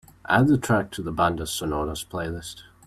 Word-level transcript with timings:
Add 0.27 0.47
the 0.47 0.57
track 0.57 0.89
to 0.93 1.03
the 1.03 1.13
bandas 1.13 1.49
sonoras 1.49 2.03
playlist. 2.03 2.63